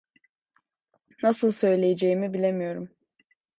[1.23, 2.89] Nasıl söyleyeceğimi bilemiyorum.